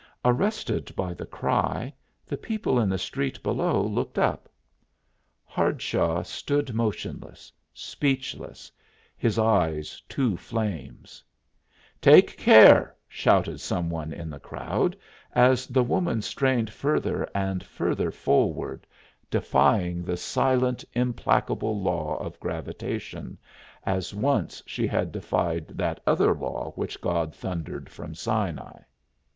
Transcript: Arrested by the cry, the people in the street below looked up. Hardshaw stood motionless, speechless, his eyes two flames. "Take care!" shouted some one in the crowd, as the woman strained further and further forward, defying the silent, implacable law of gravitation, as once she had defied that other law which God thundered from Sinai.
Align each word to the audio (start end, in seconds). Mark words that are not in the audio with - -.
Arrested 0.25 0.91
by 0.95 1.13
the 1.13 1.27
cry, 1.27 1.93
the 2.25 2.35
people 2.35 2.79
in 2.79 2.89
the 2.89 2.97
street 2.97 3.43
below 3.43 3.83
looked 3.83 4.17
up. 4.17 4.49
Hardshaw 5.45 6.23
stood 6.23 6.73
motionless, 6.73 7.51
speechless, 7.71 8.71
his 9.15 9.37
eyes 9.37 10.01
two 10.09 10.35
flames. 10.37 11.23
"Take 12.01 12.35
care!" 12.35 12.95
shouted 13.07 13.59
some 13.61 13.91
one 13.91 14.11
in 14.11 14.31
the 14.31 14.39
crowd, 14.39 14.97
as 15.33 15.67
the 15.67 15.83
woman 15.83 16.23
strained 16.23 16.71
further 16.73 17.29
and 17.35 17.63
further 17.63 18.09
forward, 18.09 18.87
defying 19.29 20.01
the 20.03 20.17
silent, 20.17 20.83
implacable 20.93 21.79
law 21.79 22.17
of 22.17 22.39
gravitation, 22.39 23.37
as 23.85 24.15
once 24.15 24.63
she 24.65 24.87
had 24.87 25.11
defied 25.11 25.67
that 25.67 25.99
other 26.07 26.33
law 26.33 26.71
which 26.71 26.99
God 27.01 27.35
thundered 27.35 27.87
from 27.87 28.15
Sinai. 28.15 28.79